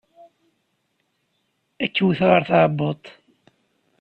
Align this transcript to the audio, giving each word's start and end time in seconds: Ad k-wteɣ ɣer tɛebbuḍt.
Ad 1.83 1.89
k-wteɣ 1.93 2.29
ɣer 2.31 2.41
tɛebbuḍt. 2.49 3.05